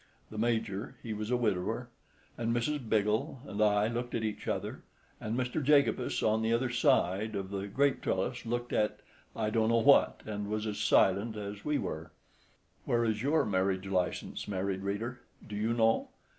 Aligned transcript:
The 0.31 0.39
Major 0.39 0.95
(he 1.03 1.13
was 1.13 1.29
a 1.29 1.37
widower) 1.37 1.89
and 2.35 2.51
Mr. 2.55 2.79
Biggle 2.79 3.37
and 3.45 3.61
I 3.61 3.87
looked 3.87 4.15
at 4.15 4.23
each 4.23 4.47
other; 4.47 4.81
and 5.19 5.37
Mr. 5.37 5.63
Jacobus, 5.63 6.23
on 6.23 6.41
the 6.41 6.51
other 6.51 6.71
side 6.71 7.35
of 7.35 7.51
the 7.51 7.67
grape 7.67 8.01
trellis, 8.01 8.43
looked 8.43 8.73
at—I 8.73 9.51
don't 9.51 9.69
know 9.69 9.77
what—and 9.77 10.49
was 10.49 10.65
as 10.65 10.79
silent 10.79 11.35
as 11.37 11.63
we 11.63 11.77
were. 11.77 12.11
Where 12.85 13.05
is 13.05 13.21
your 13.21 13.45
marriage 13.45 13.85
license, 13.85 14.47
married 14.47 14.81
reader? 14.81 15.21
Do 15.47 15.55
you 15.55 15.71
know? 15.71 16.09